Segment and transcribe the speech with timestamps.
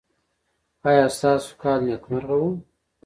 [0.87, 2.45] ایا ستاسو کال نیکمرغه و؟